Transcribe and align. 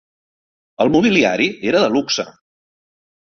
El 0.85 0.89
mobiliari 0.95 1.49
era 1.73 1.83
de 1.85 1.93
luxe. 1.97 2.27